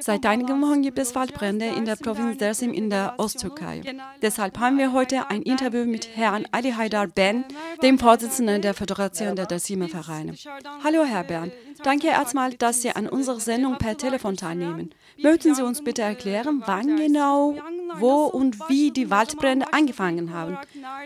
Seit 0.00 0.24
einigen 0.26 0.62
Wochen 0.62 0.82
gibt 0.82 0.98
es 0.98 1.14
Waldbrände 1.14 1.66
in 1.66 1.84
der 1.84 1.96
Provinz 1.96 2.38
Dersim 2.38 2.72
in 2.72 2.88
der 2.88 3.14
Osttürkei. 3.18 3.82
Deshalb 4.22 4.58
haben 4.58 4.78
wir 4.78 4.92
heute 4.92 5.28
ein 5.28 5.42
Interview 5.42 5.84
mit 5.84 6.16
Herrn 6.16 6.46
Ali 6.52 6.72
Haydar 6.72 7.08
Ben, 7.08 7.44
dem 7.82 7.98
Vorsitzenden 7.98 8.62
der 8.62 8.74
Föderation 8.74 9.36
der 9.36 9.46
Dersimer 9.46 9.88
Vereine. 9.88 10.34
Hallo 10.82 11.04
Herr 11.04 11.24
Ben, 11.24 11.52
danke 11.82 12.08
erstmal, 12.08 12.54
dass 12.54 12.82
Sie 12.82 12.90
an 12.90 13.08
unserer 13.08 13.40
Sendung 13.40 13.76
per 13.76 13.98
Telefon 13.98 14.36
teilnehmen. 14.36 14.90
Möchten 15.18 15.54
Sie 15.54 15.62
uns 15.62 15.84
bitte 15.84 16.02
erklären, 16.02 16.62
wann 16.64 16.96
genau, 16.96 17.56
wo 17.98 18.24
und 18.24 18.58
wie 18.70 18.90
die 18.90 19.10
Waldbrände 19.10 19.72
angefangen 19.72 20.32
haben? 20.32 20.56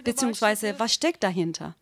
Beziehungsweise 0.04 0.78
was 0.78 0.94
steckt 0.94 1.24
dahinter? 1.24 1.74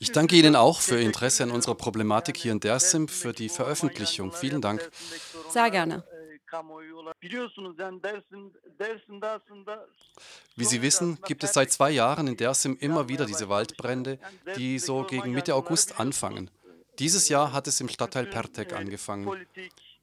Ich 0.00 0.12
danke 0.12 0.36
Ihnen 0.36 0.56
auch 0.56 0.80
für 0.80 0.98
Ihr 0.98 1.06
Interesse 1.06 1.42
an 1.42 1.50
unserer 1.50 1.74
Problematik 1.74 2.36
hier 2.36 2.52
in 2.52 2.60
Dersim, 2.60 3.08
für 3.08 3.32
die 3.32 3.48
Veröffentlichung. 3.48 4.32
Vielen 4.32 4.60
Dank. 4.60 4.90
Sehr 5.50 5.70
gerne. 5.70 6.04
Wie 10.56 10.64
Sie 10.64 10.82
wissen, 10.82 11.18
gibt 11.26 11.44
es 11.44 11.52
seit 11.52 11.72
zwei 11.72 11.90
Jahren 11.90 12.26
in 12.26 12.36
Dersim 12.36 12.76
immer 12.80 13.08
wieder 13.08 13.26
diese 13.26 13.48
Waldbrände, 13.48 14.18
die 14.56 14.78
so 14.78 15.04
gegen 15.04 15.32
Mitte 15.32 15.54
August 15.54 15.98
anfangen. 15.98 16.50
Dieses 16.98 17.28
Jahr 17.28 17.52
hat 17.52 17.66
es 17.66 17.80
im 17.80 17.88
Stadtteil 17.88 18.26
Pertek 18.26 18.72
angefangen. 18.72 19.46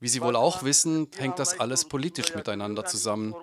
Wie 0.01 0.07
Sie 0.07 0.21
wohl 0.21 0.35
auch 0.35 0.63
wissen, 0.63 1.07
hängt 1.15 1.37
das 1.37 1.59
alles 1.59 1.85
politisch 1.85 2.33
miteinander 2.33 2.85
zusammen. 2.85 3.35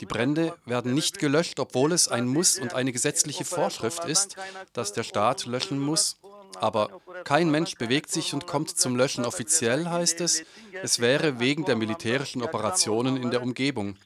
Die 0.00 0.06
Brände 0.06 0.56
werden 0.66 0.92
nicht 0.92 1.20
gelöscht, 1.20 1.60
obwohl 1.60 1.92
es 1.92 2.08
ein 2.08 2.26
Muss 2.26 2.58
und 2.58 2.74
eine 2.74 2.90
gesetzliche 2.90 3.44
Vorschrift 3.44 4.04
ist, 4.04 4.34
dass 4.72 4.92
der 4.92 5.04
Staat 5.04 5.46
löschen 5.46 5.78
muss. 5.78 6.18
Aber 6.56 7.00
kein 7.22 7.48
Mensch 7.48 7.76
bewegt 7.76 8.10
sich 8.10 8.34
und 8.34 8.48
kommt 8.48 8.70
zum 8.76 8.96
Löschen. 8.96 9.24
Offiziell 9.24 9.86
heißt 9.86 10.20
es, 10.20 10.42
es 10.82 10.98
wäre 10.98 11.38
wegen 11.38 11.64
der 11.64 11.76
militärischen 11.76 12.42
Operationen 12.42 13.16
in 13.16 13.30
der 13.30 13.42
Umgebung. 13.42 13.96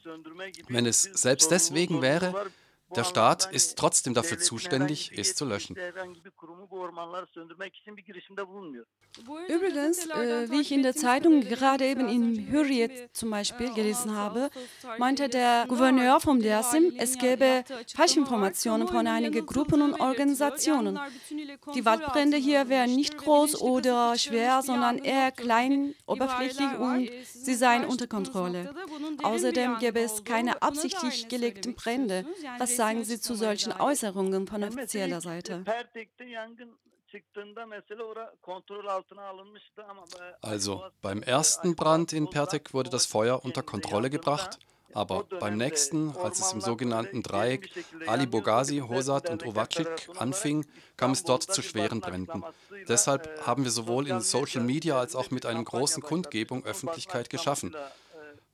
Wenn 0.68 0.84
es 0.84 1.02
selbst 1.02 1.50
deswegen 1.50 2.02
wäre, 2.02 2.50
der 2.96 3.04
Staat 3.04 3.52
ist 3.52 3.78
trotzdem 3.78 4.14
dafür 4.14 4.38
zuständig, 4.38 5.12
es 5.16 5.34
zu 5.34 5.44
löschen. 5.44 5.76
Übrigens, 9.48 10.06
äh, 10.06 10.50
wie 10.50 10.60
ich 10.60 10.72
in 10.72 10.82
der 10.82 10.94
Zeitung 10.94 11.40
gerade 11.42 11.86
eben 11.86 12.08
in 12.08 12.50
Hürriyet 12.50 13.10
zum 13.12 13.30
Beispiel 13.30 13.72
gelesen 13.72 14.16
habe, 14.16 14.50
meinte 14.98 15.28
der 15.28 15.66
Gouverneur 15.68 16.20
von 16.20 16.40
Dersim, 16.40 16.92
es 16.98 17.16
gäbe 17.18 17.64
Falschinformationen 17.94 18.88
von 18.88 19.06
einigen 19.06 19.46
Gruppen 19.46 19.82
und 19.82 20.00
Organisationen. 20.00 20.98
Die 21.74 21.84
Waldbrände 21.84 22.36
hier 22.36 22.68
wären 22.68 22.94
nicht 22.94 23.16
groß 23.16 23.60
oder 23.60 24.18
schwer, 24.18 24.62
sondern 24.62 24.98
eher 24.98 25.30
klein, 25.30 25.94
oberflächlich 26.06 26.78
und 26.78 27.08
sie 27.32 27.54
seien 27.54 27.84
unter 27.84 28.08
Kontrolle. 28.08 28.74
Außerdem 29.22 29.78
gäbe 29.78 30.00
es 30.00 30.24
keine 30.24 30.60
absichtlich 30.60 31.28
gelegten 31.28 31.74
Brände. 31.74 32.26
Was 32.58 32.76
sagen 32.84 33.04
Sie 33.04 33.18
zu 33.18 33.34
solchen 33.34 33.72
Äußerungen 33.72 34.46
von 34.46 34.62
offizieller 34.62 35.20
Seite? 35.20 35.64
Also 40.42 40.84
beim 41.00 41.22
ersten 41.22 41.76
Brand 41.76 42.12
in 42.12 42.28
Pertek 42.28 42.74
wurde 42.74 42.90
das 42.90 43.06
Feuer 43.06 43.42
unter 43.42 43.62
Kontrolle 43.62 44.10
gebracht, 44.10 44.58
aber 44.92 45.24
beim 45.24 45.56
nächsten, 45.56 46.14
als 46.18 46.40
es 46.40 46.52
im 46.52 46.60
sogenannten 46.60 47.22
Dreieck 47.22 47.70
Ali 48.06 48.26
Bogasi, 48.26 48.80
Hosat 48.80 49.30
und 49.30 49.46
Ovacik 49.46 50.10
anfing, 50.18 50.66
kam 50.98 51.12
es 51.12 51.24
dort 51.24 51.44
zu 51.44 51.62
schweren 51.62 52.00
Bränden. 52.02 52.44
Deshalb 52.86 53.46
haben 53.46 53.64
wir 53.64 53.70
sowohl 53.70 54.08
in 54.08 54.20
Social 54.20 54.62
Media 54.62 54.98
als 54.98 55.16
auch 55.16 55.30
mit 55.30 55.46
einer 55.46 55.64
großen 55.64 56.02
Kundgebung 56.02 56.64
Öffentlichkeit 56.64 57.30
geschaffen. 57.30 57.74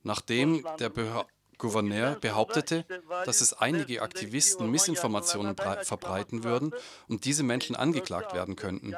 Nachdem 0.03 0.65
der 0.79 0.89
Behör 0.89 1.25
Gouverneur 1.61 2.15
behauptete, 2.19 2.85
dass 3.23 3.39
es 3.39 3.53
einige 3.53 4.01
Aktivisten 4.01 4.71
Missinformationen 4.71 5.55
verbreiten 5.83 6.43
würden 6.43 6.73
und 7.07 7.25
diese 7.25 7.43
Menschen 7.43 7.75
angeklagt 7.75 8.33
werden 8.33 8.55
könnten. 8.55 8.95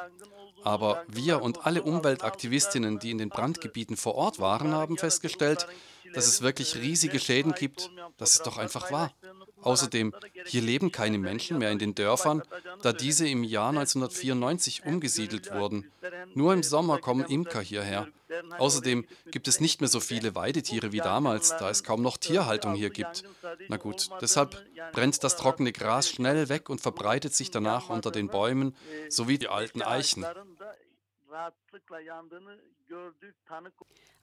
Aber 0.64 1.04
wir 1.10 1.42
und 1.42 1.66
alle 1.66 1.84
Umweltaktivistinnen, 1.84 3.00
die 3.00 3.12
in 3.12 3.18
den 3.18 3.28
Brandgebieten 3.28 3.98
vor 3.98 4.16
Ort 4.16 4.40
waren, 4.40 4.74
haben 4.74 4.98
festgestellt, 4.98 5.68
dass 6.14 6.28
es 6.28 6.42
wirklich 6.42 6.76
riesige 6.76 7.20
Schäden 7.20 7.54
gibt. 7.54 7.90
Das 8.18 8.34
ist 8.34 8.46
doch 8.46 8.58
einfach 8.58 8.92
wahr. 8.92 9.14
Außerdem, 9.62 10.14
hier 10.46 10.62
leben 10.62 10.92
keine 10.92 11.18
Menschen 11.18 11.58
mehr 11.58 11.72
in 11.72 11.80
den 11.80 11.96
Dörfern, 11.96 12.44
da 12.82 12.92
diese 12.92 13.28
im 13.28 13.44
Jahr 13.44 13.70
1994 13.70 14.86
umgesiedelt 14.86 15.54
wurden. 15.54 15.92
Nur 16.34 16.54
im 16.54 16.64
Sommer 16.64 17.00
kommen 17.00 17.26
Imker 17.26 17.62
hierher. 17.62 18.08
Außerdem 18.58 19.06
gibt 19.32 19.48
es 19.48 19.62
nicht 19.62 19.80
mehr 19.80 19.88
so 19.88 20.00
viele 20.00 20.36
Weidetiere 20.36 20.92
wie 20.92 20.98
damals, 20.98 21.56
da 21.58 21.70
es 21.70 21.84
kaum 21.84 22.02
noch 22.02 22.18
Tierhaltung 22.18 22.74
hier 22.76 22.90
gibt. 22.90 23.24
Na 23.70 23.78
gut, 23.78 24.10
deshalb 24.22 24.62
brennt 24.92 25.24
das 25.24 25.38
trockene 25.38 25.72
Gras 25.72 26.10
schnell 26.10 26.50
weg 26.50 26.70
und 26.70 26.82
verbreitet 26.82 27.34
sich 27.34 27.52
danach 27.52 27.90
unter 27.90 28.12
den 28.12 28.28
Bäumen 28.28 28.76
sowie 29.10 29.38
die 29.38 29.48
alten 29.48 29.82
Eichen. 29.82 30.26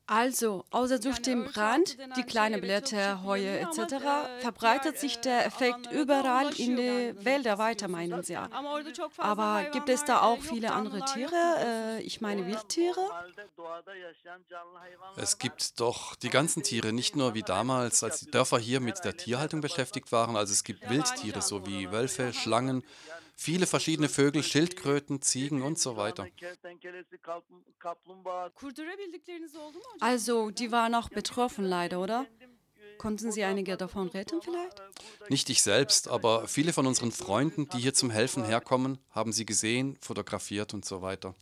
Also, 0.07 0.65
außer 0.71 0.99
durch 0.99 1.23
den 1.23 1.45
Brand, 1.45 1.97
die 2.17 2.25
kleinen 2.25 2.61
Blätter, 2.61 3.23
Heue 3.23 3.61
etc., 3.61 3.95
verbreitet 4.41 4.99
sich 4.99 5.21
der 5.21 5.47
Effekt 5.47 5.87
überall 5.93 6.49
in 6.59 6.75
die 6.75 7.15
Wälder 7.25 7.59
weiter, 7.59 7.87
meinen 7.87 8.25
Sie. 8.25 8.37
Aber 8.37 9.71
gibt 9.71 9.89
es 9.89 10.05
da 10.05 10.23
auch 10.23 10.41
viele 10.41 10.73
andere 10.73 11.05
Tiere, 11.05 11.37
äh, 11.59 12.03
ich 12.03 12.21
meine 12.21 12.45
Wildtiere? 12.45 13.01
Es 15.17 15.39
gibt 15.39 15.79
doch 15.79 16.17
die 16.17 16.31
ganzen 16.31 16.65
Tiere, 16.65 16.93
nicht 16.93 17.15
nur 17.15 17.35
wie 17.35 17.43
damals, 17.43 18.03
als 18.03 18.19
die 18.19 18.33
Dörfer 18.33 18.59
hier 18.59 18.81
mit 18.81 19.05
der 19.05 19.17
Tierhaltung 19.17 19.61
beschäftigt 19.61 20.11
waren. 20.11 20.35
Also 20.35 20.53
es 20.53 20.65
gibt 20.65 20.91
Wildtiere, 20.91 21.41
so 21.41 21.67
wie 21.69 21.93
Wölfe, 21.93 22.33
Schlangen, 22.33 22.83
viele 23.37 23.67
verschiedene 23.67 24.09
Vögel, 24.09 24.43
Schildkröten, 24.43 25.23
Ziegen 25.23 25.63
und 25.63 25.79
so 25.79 25.97
weiter. 25.97 26.27
Also, 30.01 30.51
die 30.51 30.73
waren 30.73 30.95
auch 30.95 31.09
betroffen 31.09 31.65
leider, 31.65 32.01
oder? 32.01 32.27
Konnten 32.99 33.33
Sie 33.33 33.45
einige 33.45 33.79
davon 33.79 34.09
retten 34.09 34.43
vielleicht? 34.43 34.83
Nicht 35.31 35.49
ich 35.49 35.63
selbst, 35.63 36.09
aber 36.09 36.47
viele 36.47 36.75
von 36.75 36.87
unseren 36.87 37.13
Freunden, 37.13 37.67
die 37.71 37.79
hier 37.79 37.95
zum 37.95 38.11
Helfen 38.11 38.45
herkommen, 38.45 38.99
haben 39.11 39.33
sie 39.33 39.47
gesehen, 39.47 39.97
fotografiert 40.03 40.75
und 40.75 40.85
so 40.85 41.01
weiter. 41.01 41.35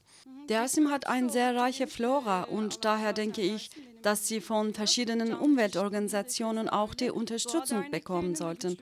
Der 0.48 0.62
Asim 0.62 0.88
hat 0.91 1.08
eine 1.08 1.31
sehr 1.31 1.56
reiche 1.56 1.88
Flora 1.88 2.44
und 2.44 2.84
daher 2.84 3.12
denke 3.12 3.42
ich, 3.42 3.70
dass 4.03 4.28
sie 4.28 4.41
von 4.41 4.72
verschiedenen 4.72 5.34
Umweltorganisationen 5.34 6.69
auch 6.69 6.94
die 6.94 7.10
Unterstützung 7.10 7.91
bekommen 7.91 8.34
sollten. 8.34 8.78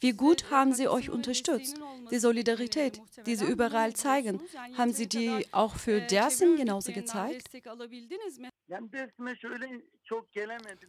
Wie 0.00 0.12
gut 0.12 0.50
haben 0.50 0.72
sie 0.74 0.88
euch 0.88 1.10
unterstützt? 1.10 1.76
Die 2.10 2.18
Solidarität, 2.18 3.00
die 3.26 3.36
sie 3.36 3.46
überall 3.46 3.94
zeigen, 3.94 4.40
haben 4.76 4.92
sie 4.92 5.08
die 5.08 5.46
auch 5.52 5.76
für 5.76 6.00
Dersim 6.00 6.56
genauso 6.56 6.92
gezeigt? 6.92 7.48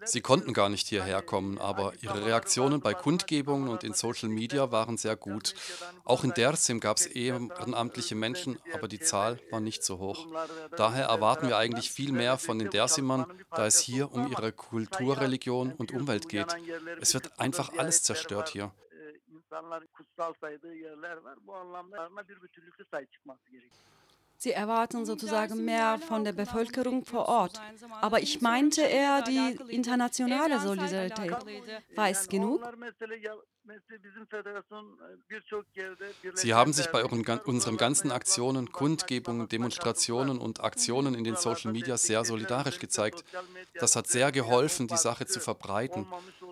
Sie 0.04 0.22
konnten 0.22 0.54
gar 0.54 0.70
nicht 0.70 0.88
hierher 0.88 1.22
kommen, 1.22 1.58
aber 1.58 1.94
ihre 2.02 2.26
Reaktionen 2.26 2.82
bei 2.82 2.94
Kundgebungen 2.94 3.70
und 3.70 3.84
in 3.84 3.94
Social 3.94 4.30
Media 4.30 4.72
waren 4.72 4.98
sehr 4.98 5.16
gut. 5.16 5.56
Auch 6.04 6.24
in 6.24 6.32
Dersim 6.32 6.80
gab 6.80 6.98
es 6.98 7.06
ehrenamtliche 7.06 8.16
Menschen, 8.16 8.60
aber 8.74 8.88
die 8.88 9.00
Zahl 9.00 9.40
war 9.52 9.62
nicht 9.62 9.84
so 9.84 10.00
hoch. 10.00 10.28
Daher 10.76 11.06
erwarten 11.06 11.48
wir 11.48 11.58
eigentlich 11.58 11.92
viel 11.92 12.12
mehr 12.12 12.38
von 12.38 12.60
den 12.60 12.70
Dersimern, 12.70 13.26
da 13.52 13.66
es 13.66 13.80
hier 13.80 14.12
um 14.12 14.30
ihre 14.32 14.52
Kultur, 14.52 15.20
Religion 15.20 15.72
und 15.74 15.94
Umwelt 15.94 16.28
geht. 16.28 16.56
Es 17.00 17.14
wird 17.14 17.40
einfach 17.40 17.78
alles 17.78 18.04
zerstört 18.04 18.50
hier 18.50 18.74
insanların 19.56 19.88
kutsal 19.88 20.34
saydığı 20.42 20.76
yerler 20.76 21.18
var. 21.18 21.38
Bu 21.48 21.56
anlamda 21.56 22.28
bir 22.30 22.42
bütünlükte 22.42 22.84
sahip 22.92 23.12
çıkması 23.12 23.52
gerekiyor. 23.52 23.86
Sie 24.38 24.52
erwarten 24.52 25.06
sozusagen 25.06 25.58
mehr 25.58 25.98
von 26.10 26.26
der 26.26 26.38
Bevölkerung 26.38 27.06
vor 27.06 27.26
Ort. 27.30 27.62
Aber 28.02 28.20
ich 28.20 28.42
meinte 28.42 28.82
eher 28.82 29.22
die 29.22 29.58
internationale 29.70 30.60
Solidarität. 30.60 31.32
Es 31.96 32.28
genug? 32.28 32.62
Sie 36.34 36.54
haben 36.54 36.74
sich 36.74 36.88
bei 36.88 37.04
unseren 37.04 37.78
ganzen 37.78 38.12
Aktionen, 38.12 38.72
Kundgebungen, 38.72 39.48
Demonstrationen 39.48 40.38
und 40.38 40.64
Aktionen 40.64 41.16
in 41.16 41.24
den 41.24 41.36
Social 41.36 41.72
Media 41.72 41.98
sehr 41.98 42.24
solidarisch 42.26 42.80
gezeigt. 42.80 43.24
Das 43.80 43.96
hat 43.96 44.08
sehr 44.08 44.32
geholfen, 44.32 44.88
die 44.88 44.98
Sache 44.98 45.26
zu 45.26 45.40
verbreiten. 45.40 46.06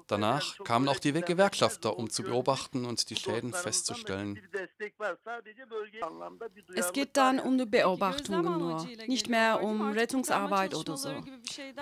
Danach 0.07 0.57
kamen 0.63 0.87
auch 0.87 0.99
die 0.99 1.13
Gewerkschafter, 1.13 1.97
um 1.97 2.09
zu 2.09 2.23
beobachten 2.23 2.85
und 2.85 3.09
die 3.09 3.15
Schäden 3.15 3.53
festzustellen. 3.53 4.39
Es 6.75 6.91
geht 6.91 7.15
dann 7.15 7.39
um 7.39 7.57
die 7.57 7.65
Beobachtungen 7.65 8.57
nur, 8.57 8.87
nicht 9.07 9.29
mehr 9.29 9.61
um 9.61 9.91
Rettungsarbeit 9.91 10.75
oder 10.75 10.97
so. 10.97 11.23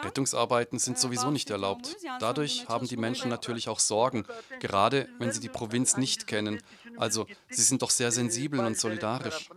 Rettungsarbeiten 0.04 0.78
sind 0.80 1.00
sowieso 1.00 1.32
nicht 1.32 1.50
erlaubt. 1.50 1.96
Dadurch 2.20 2.68
haben 2.68 2.88
die 2.88 2.98
Menschen 2.98 3.30
natürlich 3.30 3.70
auch 3.70 3.80
Sorgen, 3.80 4.26
gerade 4.60 5.08
wenn 5.22 5.32
sie 5.32 5.40
die 5.40 5.50
Provinz 5.50 5.98
nicht 5.98 6.28
kennen. 6.28 6.62
Also 6.98 7.28
sie 7.50 7.62
sind 7.62 7.82
doch 7.82 7.92
sehr 7.92 8.12
sensibel 8.12 8.60
und 8.60 8.78
solidarisch. 8.78 9.50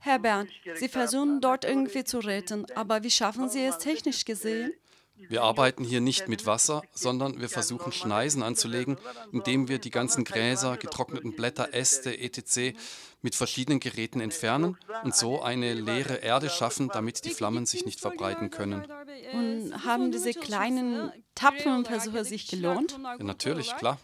Herr 0.00 0.18
Bern, 0.18 0.48
Sie 0.74 0.88
versuchen 0.88 1.40
dort 1.40 1.64
irgendwie 1.64 2.04
zu 2.04 2.18
retten, 2.18 2.66
aber 2.74 3.02
wie 3.04 3.10
schaffen 3.10 3.48
Sie 3.48 3.64
es 3.64 3.78
technisch 3.78 4.26
gesehen? 4.26 4.74
Wir 5.16 5.42
arbeiten 5.42 5.84
hier 5.84 6.00
nicht 6.00 6.28
mit 6.28 6.46
Wasser, 6.46 6.82
sondern 6.92 7.40
wir 7.40 7.48
versuchen 7.48 7.92
Schneisen 7.92 8.42
anzulegen, 8.42 8.98
indem 9.32 9.68
wir 9.68 9.78
die 9.78 9.90
ganzen 9.90 10.24
Gräser, 10.24 10.76
getrockneten 10.76 11.34
Blätter, 11.34 11.72
Äste 11.72 12.18
etc. 12.18 12.76
mit 13.22 13.34
verschiedenen 13.34 13.80
Geräten 13.80 14.20
entfernen 14.20 14.76
und 15.02 15.14
so 15.14 15.40
eine 15.40 15.74
leere 15.74 16.16
Erde 16.16 16.50
schaffen, 16.50 16.88
damit 16.92 17.24
die 17.24 17.30
Flammen 17.30 17.64
sich 17.64 17.86
nicht 17.86 18.00
verbreiten 18.00 18.50
können. 18.50 18.84
Und 19.32 19.84
haben 19.84 20.12
diese 20.12 20.32
kleinen, 20.32 21.12
tapferen 21.34 21.84
Versuche 21.84 22.24
sich 22.24 22.48
gelohnt? 22.48 22.98
Ja, 23.02 23.24
natürlich, 23.24 23.74
klar. 23.76 23.98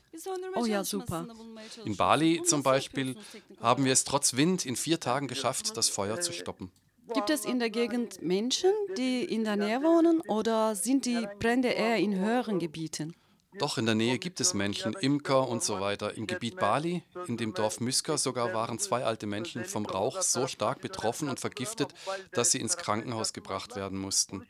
Oh 0.54 0.64
ja, 0.64 0.84
super. 0.84 1.26
In 1.84 1.96
Bali 1.96 2.42
zum 2.44 2.62
Beispiel 2.62 3.16
haben 3.60 3.84
wir 3.84 3.92
es 3.92 4.04
trotz 4.04 4.36
Wind 4.36 4.64
in 4.64 4.76
vier 4.76 5.00
Tagen 5.00 5.28
geschafft, 5.28 5.76
das 5.76 5.88
Feuer 5.88 6.20
zu 6.20 6.32
stoppen. 6.32 6.70
Gibt 7.14 7.30
es 7.30 7.44
in 7.44 7.58
der 7.58 7.70
Gegend 7.70 8.22
Menschen, 8.22 8.70
die 8.96 9.24
in 9.24 9.44
der 9.44 9.56
Nähe 9.56 9.82
wohnen 9.82 10.20
oder 10.22 10.74
sind 10.74 11.04
die 11.04 11.26
Brände 11.38 11.68
eher 11.68 11.96
in 11.96 12.14
höheren 12.14 12.58
Gebieten? 12.58 13.14
Doch 13.58 13.78
in 13.78 13.86
der 13.86 13.96
Nähe 13.96 14.18
gibt 14.18 14.40
es 14.40 14.54
Menschen, 14.54 14.94
Imker 14.94 15.48
und 15.48 15.62
so 15.62 15.80
weiter. 15.80 16.14
Im 16.16 16.28
Gebiet 16.28 16.56
Bali, 16.56 17.02
in 17.26 17.36
dem 17.36 17.52
Dorf 17.52 17.80
Müska 17.80 18.16
sogar, 18.16 18.54
waren 18.54 18.78
zwei 18.78 19.04
alte 19.04 19.26
Menschen 19.26 19.64
vom 19.64 19.86
Rauch 19.86 20.22
so 20.22 20.46
stark 20.46 20.80
betroffen 20.80 21.28
und 21.28 21.40
vergiftet, 21.40 21.92
dass 22.30 22.52
sie 22.52 22.60
ins 22.60 22.76
Krankenhaus 22.76 23.32
gebracht 23.32 23.74
werden 23.74 23.98
mussten. 23.98 24.46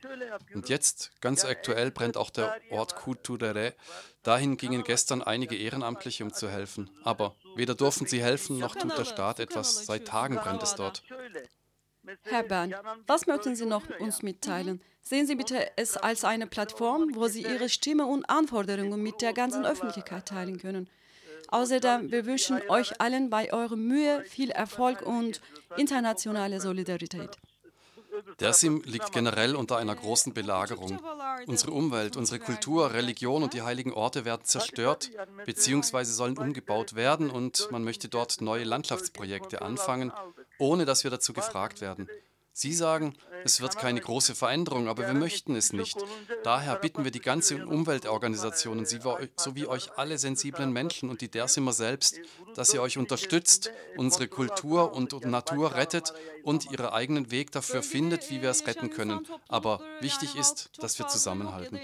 Und 0.54 0.68
jetzt, 0.68 1.12
ganz 1.22 1.46
aktuell, 1.46 1.90
brennt 1.90 2.18
auch 2.18 2.28
der 2.28 2.60
Ort 2.70 2.96
Kuturere. 2.96 3.74
Dahin 4.22 4.58
gingen 4.58 4.84
gestern 4.84 5.22
einige 5.22 5.56
Ehrenamtliche, 5.56 6.22
um 6.22 6.34
zu 6.34 6.50
helfen. 6.50 6.90
Aber 7.02 7.36
weder 7.56 7.74
durften 7.74 8.06
sie 8.06 8.22
helfen, 8.22 8.58
noch 8.58 8.76
tut 8.76 8.98
der 8.98 9.06
Staat 9.06 9.40
etwas. 9.40 9.86
Seit 9.86 10.08
Tagen 10.08 10.36
brennt 10.36 10.62
es 10.62 10.74
dort. 10.74 11.02
Herr 12.22 12.42
Bern, 12.42 12.74
was 13.06 13.26
möchten 13.26 13.54
Sie 13.56 13.66
noch 13.66 13.82
uns 13.98 14.22
mitteilen? 14.22 14.80
Sehen 15.02 15.26
Sie 15.26 15.34
bitte 15.34 15.66
es 15.76 15.96
als 15.96 16.24
eine 16.24 16.46
Plattform, 16.46 17.14
wo 17.14 17.28
Sie 17.28 17.42
Ihre 17.42 17.68
Stimme 17.68 18.06
und 18.06 18.28
Anforderungen 18.28 19.02
mit 19.02 19.20
der 19.22 19.32
ganzen 19.32 19.64
Öffentlichkeit 19.64 20.26
teilen 20.26 20.58
können. 20.58 20.88
Außerdem, 21.48 22.10
wir 22.12 22.26
wünschen 22.26 22.60
euch 22.68 23.00
allen 23.00 23.28
bei 23.30 23.52
eurer 23.52 23.76
Mühe 23.76 24.22
viel 24.24 24.50
Erfolg 24.50 25.02
und 25.02 25.40
internationale 25.76 26.60
Solidarität. 26.60 27.30
Der 28.40 28.52
Sim 28.52 28.82
liegt 28.84 29.12
generell 29.12 29.56
unter 29.56 29.76
einer 29.76 29.94
großen 29.94 30.32
Belagerung. 30.32 30.98
Unsere 31.46 31.72
Umwelt, 31.72 32.16
unsere 32.16 32.38
Kultur, 32.38 32.92
Religion 32.92 33.42
und 33.42 33.54
die 33.54 33.62
heiligen 33.62 33.92
Orte 33.92 34.24
werden 34.24 34.44
zerstört 34.44 35.10
bzw. 35.46 36.04
sollen 36.04 36.38
umgebaut 36.38 36.94
werden 36.94 37.30
und 37.30 37.68
man 37.70 37.84
möchte 37.84 38.08
dort 38.08 38.40
neue 38.40 38.64
Landschaftsprojekte 38.64 39.62
anfangen, 39.62 40.12
ohne 40.58 40.84
dass 40.84 41.04
wir 41.04 41.10
dazu 41.10 41.32
gefragt 41.32 41.80
werden. 41.80 42.08
Sie 42.52 42.72
sagen, 42.74 43.14
es 43.44 43.60
wird 43.60 43.78
keine 43.78 44.00
große 44.00 44.34
Veränderung, 44.34 44.88
aber 44.88 45.06
wir 45.06 45.14
möchten 45.14 45.54
es 45.54 45.72
nicht. 45.72 45.96
Daher 46.42 46.76
bitten 46.76 47.04
wir 47.04 47.10
die 47.10 47.20
ganzen 47.20 47.64
Umweltorganisationen 47.64 48.84
sowie 48.84 49.66
euch 49.66 49.96
alle 49.96 50.18
sensiblen 50.18 50.72
Menschen 50.72 51.08
und 51.10 51.20
die 51.20 51.30
Dersimer 51.30 51.72
selbst, 51.72 52.20
dass 52.54 52.74
ihr 52.74 52.82
euch 52.82 52.98
unterstützt, 52.98 53.70
unsere 53.96 54.28
Kultur 54.28 54.92
und 54.92 55.24
Natur 55.24 55.74
rettet 55.74 56.12
und 56.42 56.70
ihren 56.70 56.86
eigenen 56.86 57.30
Weg 57.30 57.52
dafür 57.52 57.82
findet, 57.82 58.30
wie 58.30 58.42
wir 58.42 58.50
es 58.50 58.66
retten 58.66 58.90
können. 58.90 59.26
Aber 59.48 59.80
wichtig 60.00 60.36
ist, 60.36 60.70
dass 60.78 60.98
wir 60.98 61.08
zusammenhalten. 61.08 61.78